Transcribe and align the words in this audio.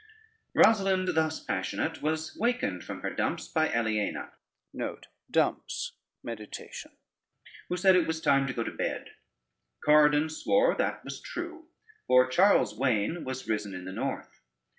Rosalynde, 0.57 1.13
thus 1.13 1.43
passionate, 1.43 2.01
was 2.01 2.35
wakened 2.35 2.83
from 2.83 3.01
her 3.01 3.11
dumps 3.11 3.47
by 3.47 3.69
Aliena, 3.71 4.31
who 4.73 5.53
said 7.77 7.95
it 7.95 8.07
was 8.07 8.19
time 8.19 8.47
to 8.47 8.53
go 8.53 8.63
to 8.63 8.71
bed. 8.71 9.11
Corydon 9.85 10.29
swore 10.31 10.73
that 10.73 11.03
was 11.05 11.21
true, 11.21 11.67
for 12.07 12.25
Charles' 12.25 12.73
Wain 12.73 13.23
was 13.23 13.47
risen 13.47 13.75
in 13.75 13.85
the 13.85 13.91
north. 13.91 14.41